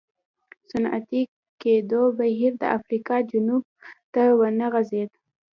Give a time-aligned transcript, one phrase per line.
[0.69, 1.21] صنعتي
[1.61, 3.63] کېدو بهیر د افریقا جنوب
[4.13, 5.11] ته ونه غځېد.